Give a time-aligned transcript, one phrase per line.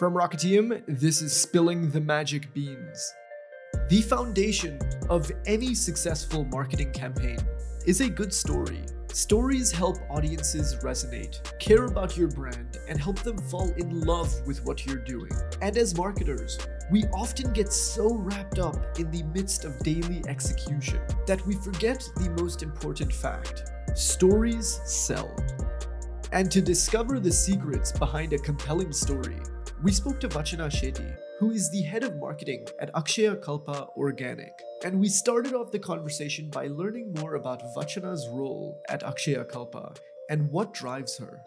[0.00, 3.12] From Rocketium, this is Spilling the Magic Beans.
[3.90, 4.80] The foundation
[5.10, 7.36] of any successful marketing campaign
[7.84, 8.82] is a good story.
[9.12, 14.64] Stories help audiences resonate, care about your brand, and help them fall in love with
[14.64, 15.32] what you're doing.
[15.60, 16.58] And as marketers,
[16.90, 22.02] we often get so wrapped up in the midst of daily execution that we forget
[22.16, 25.36] the most important fact stories sell.
[26.32, 29.36] And to discover the secrets behind a compelling story,
[29.82, 34.52] we spoke to Vachana Shetty, who is the head of marketing at Akshaya Kalpa Organic.
[34.84, 39.94] And we started off the conversation by learning more about Vachana's role at Akshaya Kalpa
[40.28, 41.40] and what drives her.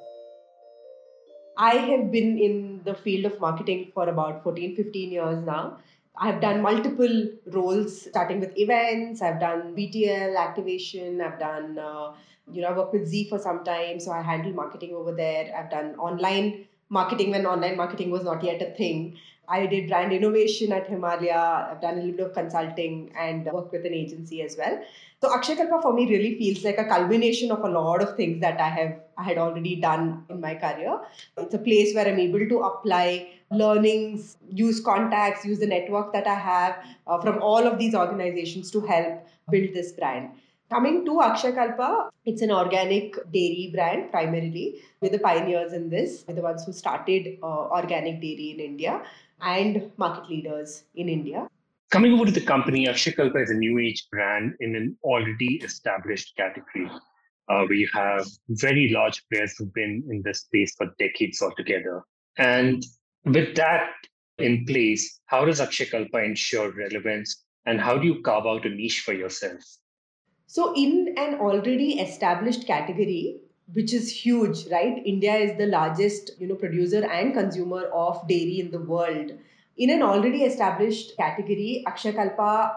[1.58, 5.78] I have been in the field of marketing for about 14, 15 years now.
[6.18, 9.22] I've done multiple roles, starting with events.
[9.22, 11.22] I've done BTL activation.
[11.22, 12.14] I've done, uh,
[12.52, 15.54] you know, I worked with Zee for some time, so I handle marketing over there.
[15.56, 19.18] I've done online marketing when online marketing was not yet a thing.
[19.48, 21.68] I did brand innovation at Himalaya.
[21.70, 24.82] I've done a little bit of consulting and worked with an agency as well.
[25.22, 28.62] So Akshakalpa for me really feels like a culmination of a lot of things that
[28.62, 31.00] I have I had already done in my career.
[31.38, 36.28] It's a place where I'm able to apply learnings, use contacts, use the network that
[36.28, 40.32] I have uh, from all of these organizations to help build this brand.
[40.74, 44.82] Coming to Akshakalpa, it's an organic dairy brand primarily.
[45.02, 46.26] We're the pioneers in this.
[46.28, 49.04] We're the ones who started uh, organic dairy in India
[49.40, 51.48] and market leaders in India.
[51.92, 56.36] Coming over to the company, Akshakalpa is a new age brand in an already established
[56.38, 56.90] category.
[57.50, 62.02] Uh, we have very large players who've been in this space for decades altogether.
[62.40, 62.84] And
[63.26, 63.92] with that
[64.40, 69.02] in place, how does Akshakalpa ensure relevance and how do you carve out a niche
[69.02, 69.62] for yourself?
[70.54, 73.38] So, in an already established category,
[73.74, 75.02] which is huge, right?
[75.04, 79.32] India is the largest, you know, producer and consumer of dairy in the world.
[79.78, 82.76] In an already established category, Akshakalpa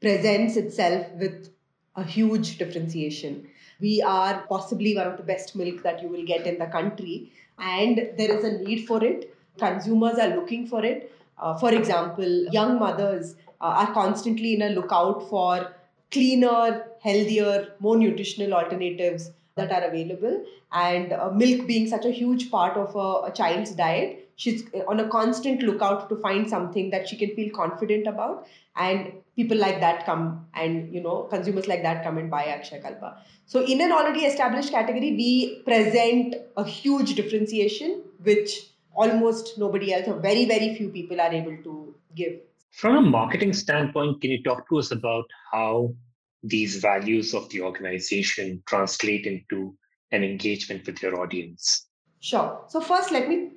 [0.00, 1.50] presents itself with
[1.96, 3.46] a huge differentiation.
[3.78, 7.30] We are possibly one of the best milk that you will get in the country,
[7.58, 9.34] and there is a need for it.
[9.58, 11.12] Consumers are looking for it.
[11.36, 15.74] Uh, for example, young mothers uh, are constantly in a lookout for
[16.10, 20.44] cleaner, healthier, more nutritional alternatives that are available.
[20.72, 25.00] And uh, milk being such a huge part of a, a, child's diet, she's on
[25.00, 28.46] a constant lookout to find something that she can feel confident about.
[28.76, 32.80] And people like that come and, you know, consumers like that come and buy Akshay
[32.80, 33.18] Kalpa.
[33.46, 40.06] So, in an already established category, we present a huge differentiation, which almost nobody else
[40.06, 42.40] or very, very few people are able to give.
[42.72, 45.94] From a marketing standpoint, can you talk to us about how
[46.42, 49.76] these values of the organization translate into
[50.12, 51.86] an engagement with your audience?
[52.20, 52.64] Sure.
[52.68, 53.50] So first, let me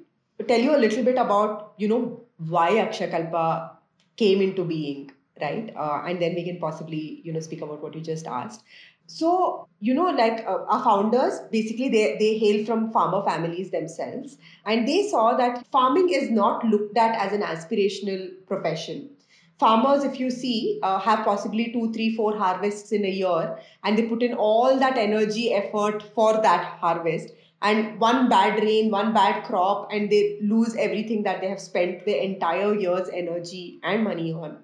[0.47, 3.71] tell you a little bit about you know why Akshakalpa
[4.17, 5.73] came into being, right?
[5.75, 8.63] Uh, and then we can possibly you know speak about what you just asked.
[9.07, 14.37] So you know, like uh, our founders, basically they they hail from farmer families themselves,
[14.65, 19.09] and they saw that farming is not looked at as an aspirational profession
[19.61, 23.97] farmers if you see uh, have possibly two three four harvests in a year and
[23.97, 27.33] they put in all that energy effort for that harvest.
[27.61, 32.05] And one bad rain one bad crop and they lose everything that they have spent
[32.05, 34.57] their entire year's energy and money on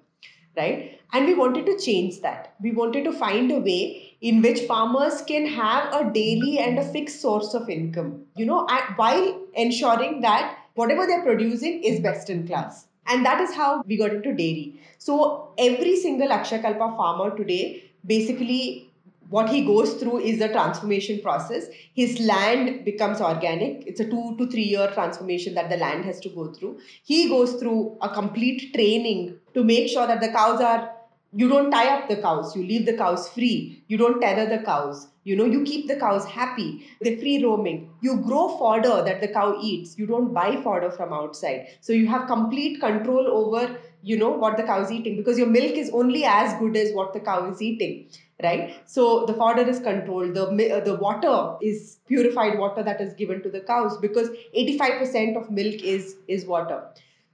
[0.56, 0.98] right?
[1.12, 2.54] And we wanted to change that.
[2.60, 6.92] We wanted to find a way in which farmers can have a daily and a
[6.92, 8.24] fixed source of income.
[8.34, 8.66] You know
[8.96, 13.96] while ensuring that whatever they're producing is best in class and that is how we
[13.96, 14.80] got into dairy.
[14.98, 18.90] So every single Akshakalpa farmer today, basically
[19.30, 21.66] what he goes through is the transformation process.
[21.94, 23.86] His land becomes organic.
[23.86, 26.78] It's a two to three year transformation that the land has to go through.
[27.02, 30.90] He goes through a complete training to make sure that the cows are
[31.32, 32.56] you don't tie up the cows.
[32.56, 33.82] You leave the cows free.
[33.88, 35.08] You don't tether the cows.
[35.24, 36.86] You know you keep the cows happy.
[37.00, 37.90] They're free roaming.
[38.00, 39.98] You grow fodder that the cow eats.
[39.98, 41.68] You don't buy fodder from outside.
[41.80, 45.48] So you have complete control over you know what the cow is eating because your
[45.48, 48.08] milk is only as good as what the cow is eating
[48.42, 48.76] right?
[48.88, 50.34] So the fodder is controlled.
[50.34, 50.46] The
[50.84, 55.82] the water is purified water that is given to the cows because 85% of milk
[55.82, 56.82] is is water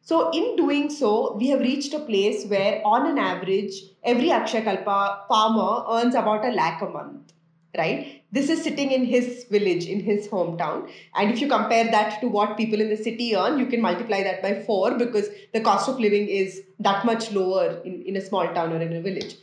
[0.06, 3.72] so, in doing so, we have reached a place where, on an average,
[4.02, 7.32] every Akshakalpa farmer earns about a lakh a month,
[7.78, 8.22] right?
[8.30, 10.90] This is sitting in his village, in his hometown.
[11.14, 14.22] And if you compare that to what people in the city earn, you can multiply
[14.22, 18.20] that by four because the cost of living is that much lower in, in a
[18.20, 19.36] small town or in a village.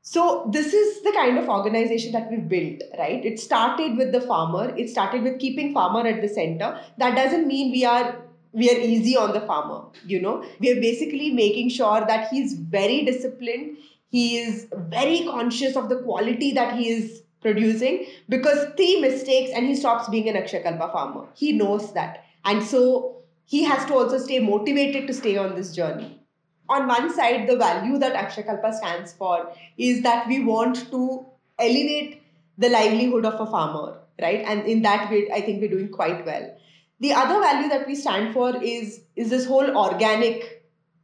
[0.00, 3.22] So, this is the kind of organization that we've built, right?
[3.22, 6.80] It started with the farmer, it started with keeping farmer at the center.
[6.96, 10.44] That doesn't mean we are we are easy on the farmer you know.
[10.58, 13.78] We are basically making sure that he's very disciplined.
[14.08, 19.66] He is very conscious of the quality that he is producing because three mistakes and
[19.66, 21.26] he stops being an akshakalpa farmer.
[21.34, 22.24] He knows that.
[22.44, 26.20] And so he has to also stay motivated to stay on this journey.
[26.68, 31.26] On one side the value that akshakalpa stands for is that we want to
[31.58, 32.22] elevate
[32.58, 34.44] the livelihood of a farmer right?
[34.46, 36.54] And in that way i think we're doing quite well
[37.00, 40.60] the other value that we stand for is is this whole organic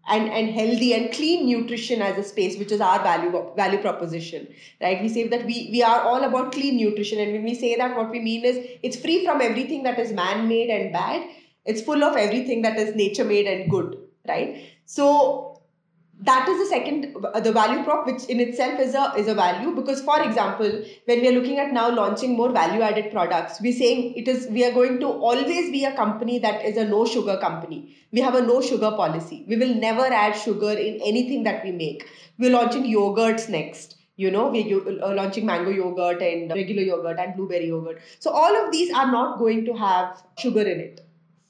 [0.09, 4.47] and, and healthy and clean nutrition as a space, which is our value value proposition,
[4.81, 5.03] right?
[5.03, 7.97] We say that we, we are all about clean nutrition, and when we say that,
[7.97, 11.29] what we mean is it's free from everything that is man-made and bad.
[11.65, 13.99] It's full of everything that is nature-made and good,
[14.29, 14.65] right?
[14.85, 15.56] So
[16.23, 17.15] that is the second
[17.45, 19.75] the value prop which in itself is a is a value.
[19.75, 23.73] Because for example when we are looking at now launching more value added products we're
[23.73, 27.05] saying it is we are going to always be a company that is a no
[27.05, 27.97] sugar company.
[28.13, 29.45] We have a no sugar policy.
[29.47, 32.09] We will never add sugar in anything that we make.
[32.39, 33.97] We're launching yogurts next.
[34.17, 38.01] You know we're uh, launching mango yogurt and regular yogurt and blueberry yogurt.
[38.21, 41.07] So all of these are not going to have sugar in it.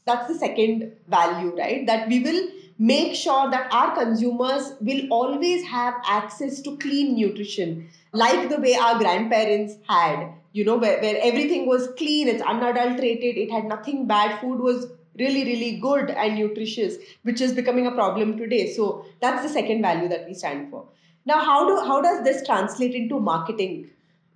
[0.06, 1.86] That's the second value right?
[1.86, 2.48] That we will
[2.78, 8.74] make sure that our consumers will always have access to clean nutrition like the way
[8.74, 14.06] our grandparents had you know where, where everything was clean it's unadulterated it had nothing
[14.06, 14.86] bad food was
[15.18, 18.72] really really good and nutritious which is becoming a problem today.
[18.72, 20.86] So that's the second value that we stand for.
[21.24, 23.90] Now how do how does this translate into marketing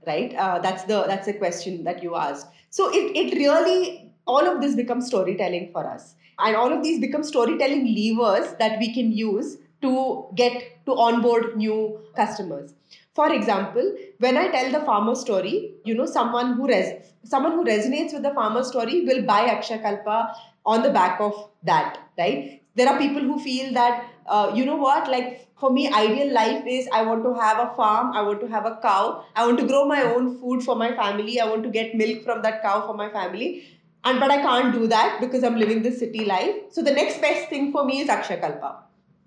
[0.07, 0.35] right?
[0.35, 2.47] Uh, that's the that's the question that you asked.
[2.71, 6.15] So it, it really all of this becomes storytelling for us
[6.45, 11.57] and all of these become storytelling levers that we can use to get to onboard
[11.57, 12.75] new customers.
[13.15, 16.95] For example, when I tell the farmer story, you know, someone who res-
[17.25, 20.35] someone who resonates with the farmer story will buy Akshakalpa
[20.65, 22.63] on the back of that, right?
[22.77, 26.65] There are people who feel that, uh, you know what, like for me, ideal life
[26.67, 29.59] is I want to have a farm, I want to have a cow, I want
[29.59, 32.63] to grow my own food for my family, I want to get milk from that
[32.63, 33.65] cow for my family
[34.05, 36.55] and but I can't do that because I'm living the city life.
[36.71, 38.77] So the next best thing for me is Akshakalpa.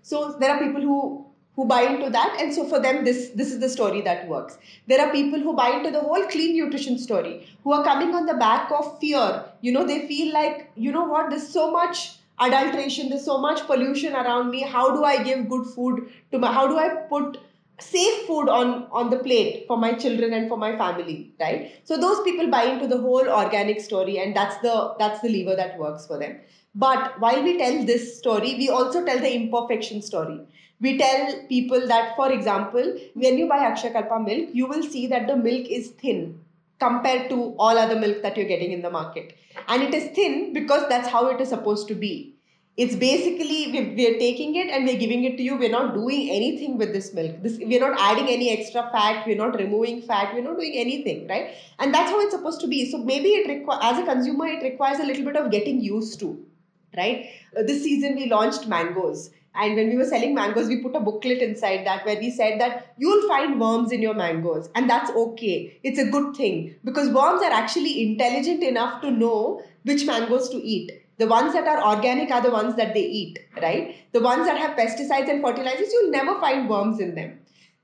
[0.02, 1.26] So there are people who
[1.56, 4.58] who buy into that, and so for them this this is the story that works.
[4.88, 8.26] There are people who buy into the whole clean nutrition story, who are coming on
[8.26, 9.46] the back of fear.
[9.62, 12.04] You know, they feel like you know what, there's so much
[12.40, 14.62] adulteration, there's so much pollution around me.
[14.62, 16.52] How do I give good food to my?
[16.52, 17.38] How do I put
[17.80, 21.72] safe food on on the plate for my children and for my family right?
[21.84, 25.56] So those people buy into the whole organic story and that's the that's the lever
[25.56, 26.40] that works for them.
[26.76, 30.42] But while we tell this story we also tell the imperfection story.
[30.80, 35.28] We tell people that for example when you buy akshakalpa milk you will see that
[35.28, 36.40] the milk is thin
[36.80, 39.36] compared to all other milk that you're getting in the market.
[39.68, 42.33] And it is thin because that's how it is supposed to be
[42.76, 45.56] it's basically we're, taking it and we're giving it to you.
[45.56, 47.44] We're not doing anything with this milk.
[47.44, 49.28] This we're not adding any extra fat.
[49.28, 50.34] We're not removing fat.
[50.34, 51.54] We're not doing anything right?
[51.78, 52.90] And that's how it's supposed to be.
[52.90, 56.20] So maybe it requires as a consumer it requires a little bit of getting used
[56.22, 56.44] to
[56.98, 57.30] right?
[57.58, 59.30] Uh, this season we launched mangoes.
[59.56, 62.60] And when we were selling mangoes we put a booklet inside that where we said
[62.60, 64.68] that you'll find worms in your mangoes.
[64.74, 65.80] And that's okay.
[65.84, 70.58] It's a good thing because worms are actually intelligent enough to know which mangoes to
[70.58, 73.96] eat the ones that are organic are the ones that they eat, right?
[74.14, 77.40] The ones that have pesticides and fertilizers, you'll never find worms in them.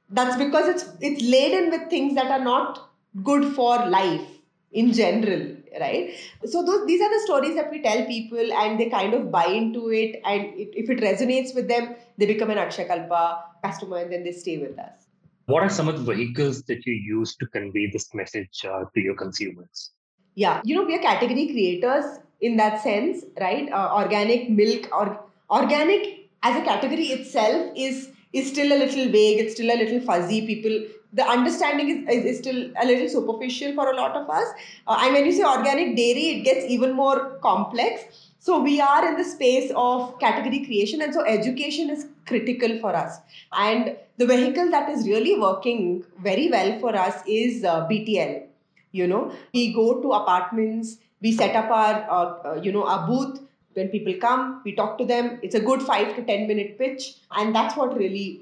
[0.09, 2.89] That's because it's it's laden with things that are not
[3.23, 4.27] good for life
[4.71, 6.15] in general, right?
[6.45, 9.45] So those these are the stories that we tell people, and they kind of buy
[9.45, 10.19] into it.
[10.25, 14.31] And it, if it resonates with them, they become an Akshakalpa customer, and then they
[14.31, 15.07] stay with us.
[15.45, 19.01] What are some of the vehicles that you use to convey this message uh, to
[19.01, 19.91] your consumers?
[20.35, 22.05] Yeah, you know, we are category creators
[22.41, 23.69] in that sense, right?
[23.71, 29.39] Uh, organic milk or organic as a category itself is is still a little vague.
[29.39, 30.45] It's still a little fuzzy.
[30.45, 34.47] People, the understanding is, is, is still a little superficial for a lot of us.
[34.87, 38.03] Uh, and when you say organic dairy, it gets even more complex.
[38.37, 42.95] So we are in the space of category creation, and so education is critical for
[42.95, 43.17] us.
[43.51, 48.48] And the vehicle that is really working very well for us is uh, BTL.
[48.91, 53.07] You know, we go to apartments we set up our uh, uh, you know our
[53.07, 53.41] booth.
[53.73, 55.39] When people come we talk to them.
[55.41, 58.41] It's a good 5 to 10 minute pitch and that's what really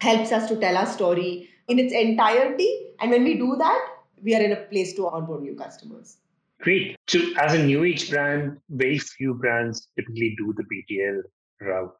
[0.00, 2.86] helps us to tell our story in its entirety.
[3.00, 3.88] And when we do that
[4.22, 6.18] we are in a place to onboard new customers.
[6.60, 6.96] Great.
[7.08, 11.22] So as a new age brand very few brands typically do the btl
[11.60, 11.96] route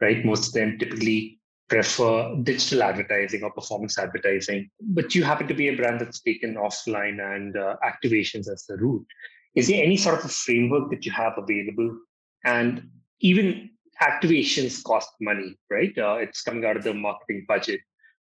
[0.00, 0.24] right?
[0.24, 1.38] Most of them typically
[1.70, 6.56] prefer digital advertising or performance advertising but you happen to be a brand that's taken
[6.56, 9.06] offline and uh, activations as the route
[9.54, 11.96] is there any sort of a framework that you have available
[12.44, 12.88] And
[13.20, 13.70] even
[14.02, 15.96] activations cost money, right?
[15.96, 17.80] Uh, it's coming out of the marketing budget.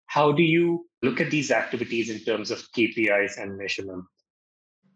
[0.08, 4.06] How do you look at these activities in terms of KPIs and measurement?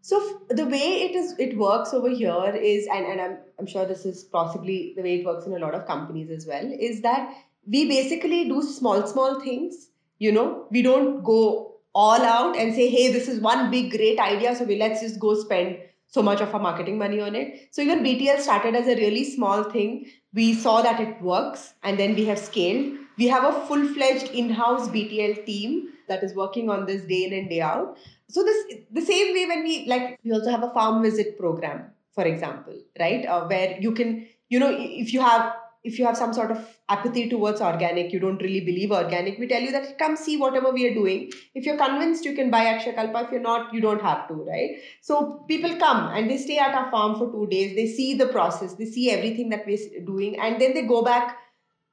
[0.00, 3.86] So the way it is it works over here is and, and I'm I'm sure
[3.86, 7.02] this is possibly the way it works in a lot of companies as well, is
[7.02, 7.32] that
[7.66, 9.88] we basically do small, small things.
[10.18, 14.18] You know, we don't go all out and say, hey, this is one big great
[14.18, 17.68] idea, so we let's just go spend so much of our marketing money on it.
[17.70, 20.06] So even BTL started as a really small thing.
[20.34, 22.98] We saw that it works and then we have scaled.
[23.16, 27.48] We have a full-fledged in-house BTL team that is working on this day in and
[27.48, 27.96] day out.
[28.28, 31.90] So this the same way when we like we also have a farm visit program,
[32.14, 33.26] for example, right?
[33.26, 35.54] Uh, where you can, you know, if you have
[35.84, 39.48] if you have some sort of apathy towards organic, you don't really believe organic, we
[39.48, 41.30] tell you that come see whatever we are doing.
[41.54, 43.24] If you're convinced, you can buy Akshakalpa.
[43.24, 44.76] If you're not, you don't have to, right?
[45.00, 47.74] So people come and they stay at our farm for two days.
[47.74, 51.36] They see the process, they see everything that we're doing, and then they go back,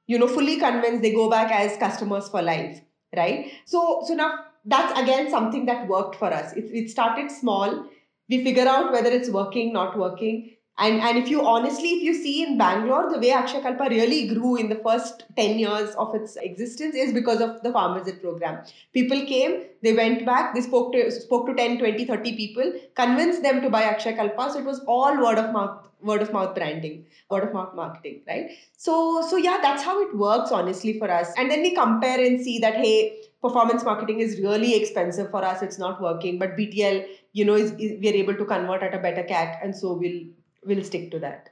[0.06, 1.02] you know, fully convinced.
[1.02, 2.80] They go back as customers for life,
[3.16, 3.50] right?
[3.64, 6.52] So, so now that's again something that worked for us.
[6.52, 7.86] It, it started small.
[8.28, 12.14] We figure out whether it's working, not working and, and if you honestly, if you
[12.14, 16.36] see in Bangalore, the way Akshakalpa really grew in the first 10 years of its
[16.36, 18.64] existence is because of the farm visit program.
[18.94, 23.42] People came, they went back, they spoke to spoke to 10, 20, 30 people, convinced
[23.42, 24.52] them to buy Akshakalpa.
[24.52, 28.22] So it was all word of mouth, word of mouth branding, word of mouth marketing,
[28.26, 28.50] right?
[28.78, 31.30] So so yeah, that's how it works honestly for us.
[31.36, 35.60] And then we compare and see that hey, performance marketing is really expensive for us,
[35.60, 38.94] it's not working, but BTL, you know, is, is we are able to convert at
[38.94, 40.22] a better CAC, and so we'll
[40.64, 41.50] we'll stick to that.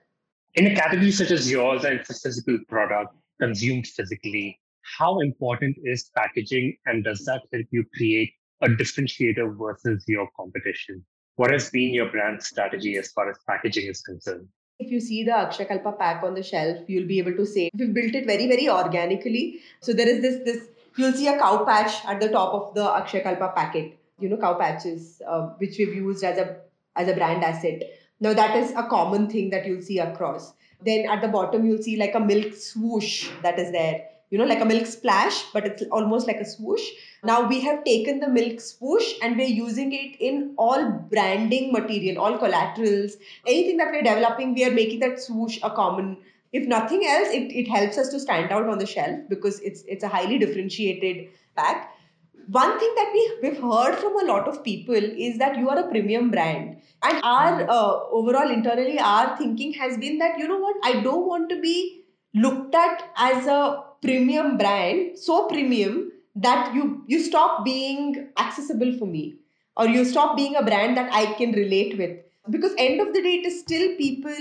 [0.54, 4.58] In a category such as yours and it's a physical product consumed physically,
[4.98, 11.04] how important is packaging and does that help you create a differentiator versus your competition?
[11.36, 14.48] What has been your brand strategy as far as packaging is concerned?
[14.80, 17.92] If you see the Akshakalpa pack on the shelf, you'll be able to say we've
[17.92, 19.60] built it very, very organically.
[19.80, 22.84] So there is this, this you'll see a cow patch at the top of the
[22.84, 23.98] Akshakalpa packet.
[24.20, 26.56] You know, cow patches, uh, which we've used as a
[26.96, 27.82] as a brand asset.
[28.20, 30.52] Now, that is a common thing that you'll see across.
[30.84, 34.08] Then at the bottom, you'll see like a milk swoosh that is there.
[34.30, 36.86] You know, like a milk splash, but it's almost like a swoosh.
[37.24, 42.22] Now we have taken the milk swoosh and we're using it in all branding material,
[42.22, 46.18] all collaterals, anything that we're developing, we are making that swoosh a common.
[46.52, 49.82] If nothing else, it, it helps us to stand out on the shelf because it's
[49.88, 51.94] it's a highly differentiated pack
[52.50, 55.78] one thing that we, we've heard from a lot of people is that you are
[55.78, 56.80] a premium brand.
[57.02, 57.70] And our mm-hmm.
[57.70, 60.76] uh, overall internally our thinking has been that you know what?
[60.82, 67.04] I don't want to be looked at as a premium brand so premium that you
[67.06, 69.36] you stop being accessible for me.
[69.76, 72.18] Or you stop being a brand that i can relate with.
[72.50, 74.34] Because end of the day it is still people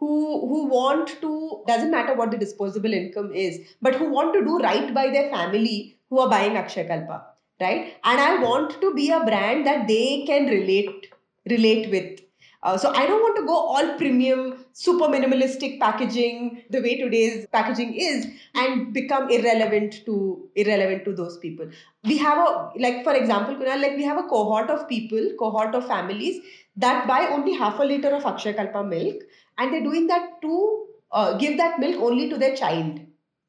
[0.00, 4.44] who who want to doesn't matter what the disposable income is but who want to
[4.44, 7.18] do right by their family who are buying akshay kalpa
[7.60, 7.94] right?
[8.04, 11.12] And i want to be a brand that they can relate
[11.48, 12.20] relate with.
[12.62, 17.46] Uh, so I don't want to go all premium, super minimalistic packaging the way today's
[17.46, 21.70] packaging is, and become irrelevant to irrelevant to those people.
[22.04, 25.74] We have a like for example, Kunal, like we have a cohort of people, cohort
[25.74, 26.42] of families
[26.76, 29.22] that buy only half a liter of Akshay Kalpa milk,
[29.56, 33.00] and they're doing that to uh, give that milk only to their child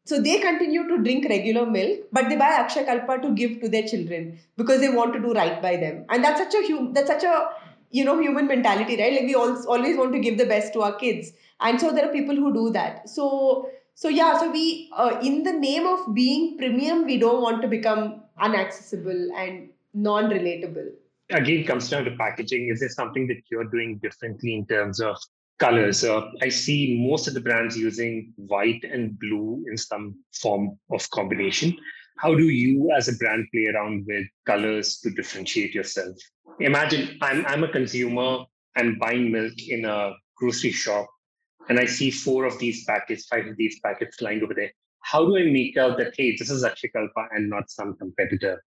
[0.03, 3.69] so they continue to drink regular milk, but they buy Akshay Kalpa to give to
[3.69, 6.05] their children because they want to do right by them.
[6.09, 7.49] And that's such a hum- that's such a
[7.91, 9.13] you know human mentality, right?
[9.13, 12.09] Like we all, always want to give the best to our kids, and so there
[12.09, 13.09] are people who do that.
[13.09, 17.61] So so yeah, so we uh, in the name of being premium, we don't want
[17.61, 20.89] to become unaccessible and non-relatable.
[21.29, 22.69] Again, comes down to packaging.
[22.73, 25.17] Is there something that you're doing differently in terms of
[25.61, 26.03] colors.
[26.03, 31.07] Uh, I see most of the brands using white and blue in some form of
[31.11, 31.77] combination.
[32.17, 36.15] How do you, as a brand, play around with colors to differentiate yourself?
[36.59, 41.07] Imagine I'm, I'm a consumer, I'm buying milk in a grocery shop,
[41.69, 44.71] and I see four of these packets, five of these packets lying over there.
[45.01, 48.63] How do I make out that, hey, this is Akshakalpa and not some competitor?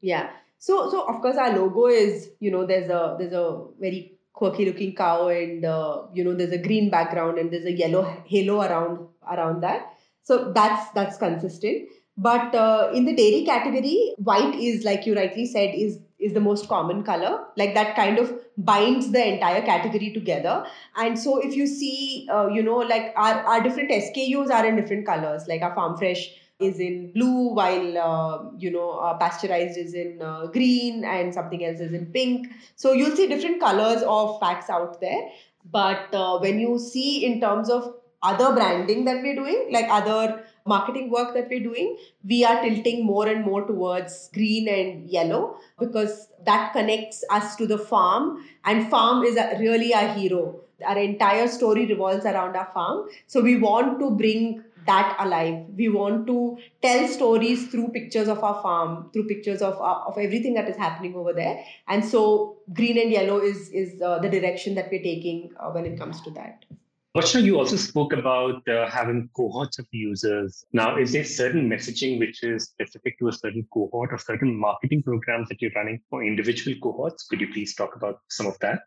[0.00, 0.30] Yeah.
[0.58, 4.64] So, so of course, our logo is, you know, there's a there's a very quirky
[4.64, 8.60] looking cow and uh, you know there's a green background and there's a yellow halo
[8.62, 9.94] around around that.
[10.22, 11.88] So that's that's consistent.
[12.16, 16.40] But uh, in the dairy category white is like you rightly said is is the
[16.40, 17.44] most common color.
[17.56, 20.66] Like that kind of binds the entire category together.
[20.96, 24.76] And so if you see uh, you know like our, our different skus are in
[24.76, 25.48] different colors.
[25.48, 26.30] Like our farm fresh
[26.60, 31.64] is in blue while uh, you know uh, pasteurized is in uh, green and something
[31.64, 35.28] else is in pink so you'll see different colors of packs out there
[35.70, 40.44] but uh, when you see in terms of other branding that we're doing, like other
[40.66, 45.56] marketing work that we're doing, we are tilting more and more towards green and yellow
[45.78, 50.60] because that connects us to the farm, and farm is really our hero.
[50.86, 53.08] Our entire story revolves around our farm.
[53.26, 55.66] So we want to bring that alive.
[55.76, 60.18] We want to tell stories through pictures of our farm, through pictures of uh, of
[60.18, 61.64] everything that is happening over there.
[61.86, 65.86] And so, green and yellow is is uh, the direction that we're taking uh, when
[65.86, 66.64] it comes to that.
[67.16, 70.64] Vachana, you also spoke about uh, having cohorts of users.
[70.72, 75.02] Now, is there certain messaging which is specific to a certain cohort or certain marketing
[75.02, 77.26] programs that you're running for individual cohorts?
[77.26, 78.80] Could you please talk about some of that?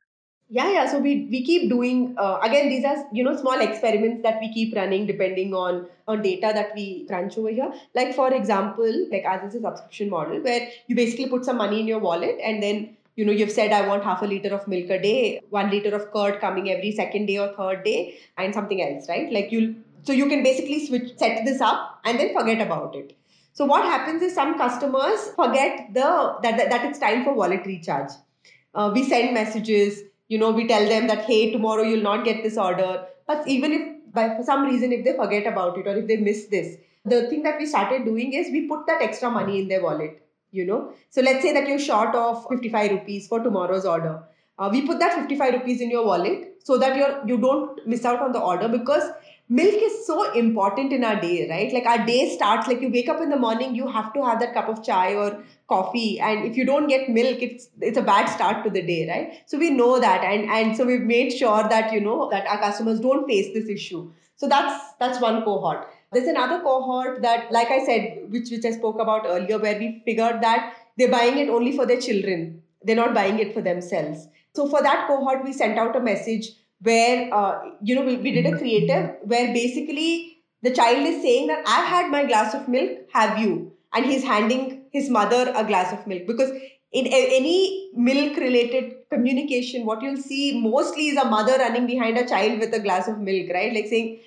[0.53, 0.85] Yeah, yeah.
[0.91, 2.67] So we we keep doing uh, again.
[2.69, 6.73] These are you know small experiments that we keep running depending on on data that
[6.75, 7.71] we crunch over here.
[7.95, 11.79] Like for example, like as is a subscription model where you basically put some money
[11.79, 14.67] in your wallet and then you know you've said i want half a liter of
[14.73, 18.53] milk a day one liter of curd coming every second day or third day and
[18.53, 22.31] something else right like you so you can basically switch set this up and then
[22.37, 23.11] forget about it
[23.51, 26.07] so what happens is some customers forget the
[26.41, 28.11] that, that, that it's time for wallet recharge
[28.75, 30.03] uh, we send messages
[30.33, 33.05] you know we tell them that hey tomorrow you'll not get this order.
[33.27, 36.17] But even if by for some reason if they forget about it or if they
[36.17, 36.75] miss this
[37.13, 40.21] the thing that we started doing is we put that extra money in their wallet
[40.51, 40.93] you know?
[41.09, 44.21] So let's say that you're short of 55 rupees for tomorrow's order.
[44.59, 48.05] Uh, we put that 55 rupees in your wallet so that you're you don't miss
[48.05, 49.03] out on the order because
[49.59, 53.09] milk is so important in our day right like our day starts like you wake
[53.13, 55.29] up in the morning you have to have that cup of chai or
[55.67, 59.01] coffee and if you don't get milk it's it's a bad start to the day
[59.09, 62.47] right so we know that and and so we've made sure that you know that
[62.47, 64.03] our customers don't face this issue
[64.35, 68.71] so that's that's one cohort there's another cohort that, like I said, which, which I
[68.71, 72.61] spoke about earlier, where we figured that they're buying it only for their children.
[72.83, 74.27] They're not buying it for themselves.
[74.53, 76.49] So for that cohort, we sent out a message
[76.81, 81.47] where, uh, you know, we, we did a creative where basically the child is saying
[81.47, 83.73] that I've had my glass of milk, have you?
[83.93, 86.51] And he's handing his mother a glass of milk because
[86.91, 92.27] in any milk related communication, what you'll see mostly is a mother running behind a
[92.27, 93.73] child with a glass of milk, right?
[93.73, 94.19] Like saying,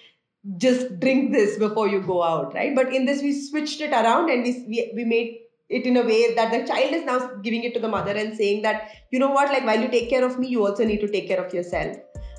[0.59, 2.75] just drink this before you go out, right?
[2.75, 5.39] But in this, we switched it around and we, we, we made
[5.71, 8.37] it in a way that the child is now giving it to the mother and
[8.37, 11.01] saying that, you know what, like while you take care of me, you also need
[11.01, 11.97] to take care of yourself.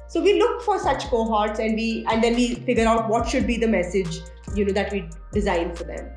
[0.07, 3.47] So we look for such cohorts and we and then we figure out what should
[3.47, 4.19] be the message,
[4.53, 6.11] you know, that we design for them.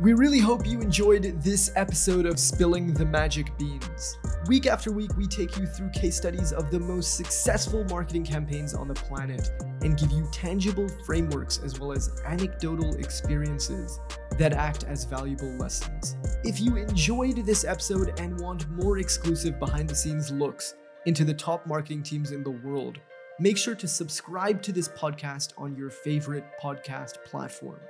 [0.00, 4.18] We really hope you enjoyed this episode of Spilling the Magic Beans.
[4.46, 8.74] Week after week, we take you through case studies of the most successful marketing campaigns
[8.74, 13.98] on the planet and give you tangible frameworks as well as anecdotal experiences
[14.32, 16.16] that act as valuable lessons.
[16.44, 20.74] If you enjoyed this episode and want more exclusive behind the scenes looks
[21.06, 22.98] into the top marketing teams in the world,
[23.40, 27.80] make sure to subscribe to this podcast on your favorite podcast platform.